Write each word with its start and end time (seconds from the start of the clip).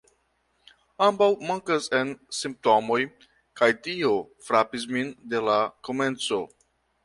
Ambaŭ 1.07 1.27
mankas 1.49 1.89
en 1.97 2.15
Simptomoj, 2.39 2.99
kaj 3.61 3.69
tio 3.89 4.17
frapis 4.49 4.91
min 4.97 5.15
de 5.35 5.47
la 5.51 5.63
komenco. 5.91 6.45